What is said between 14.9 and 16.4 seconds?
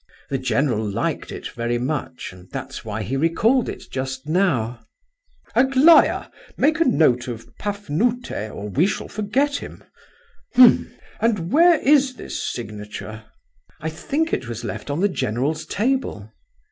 the general's table."